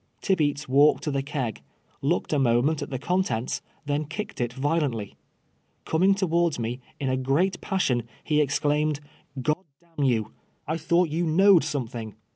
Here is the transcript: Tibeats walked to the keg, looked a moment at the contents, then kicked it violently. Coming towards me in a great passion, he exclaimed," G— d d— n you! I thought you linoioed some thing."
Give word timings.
Tibeats 0.19 0.67
walked 0.67 1.03
to 1.03 1.11
the 1.11 1.21
keg, 1.21 1.61
looked 2.01 2.33
a 2.33 2.39
moment 2.39 2.81
at 2.81 2.89
the 2.89 2.97
contents, 2.97 3.61
then 3.85 4.05
kicked 4.05 4.41
it 4.41 4.51
violently. 4.51 5.15
Coming 5.85 6.15
towards 6.15 6.57
me 6.57 6.79
in 6.99 7.07
a 7.07 7.15
great 7.15 7.61
passion, 7.61 8.01
he 8.23 8.41
exclaimed," 8.41 8.99
G— 9.39 9.43
d 9.53 9.53
d— 9.79 9.87
n 9.99 10.05
you! 10.05 10.31
I 10.65 10.77
thought 10.77 11.09
you 11.09 11.27
linoioed 11.27 11.61
some 11.63 11.85
thing." 11.85 12.15